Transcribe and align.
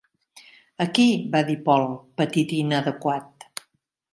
"Aquí", 0.85 1.05
va 1.35 1.41
dir 1.49 1.57
Paul, 1.67 1.85
petit 2.23 2.57
i 2.57 2.63
inadequat. 2.69 3.47